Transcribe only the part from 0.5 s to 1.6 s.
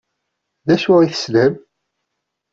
D acu i tessnem?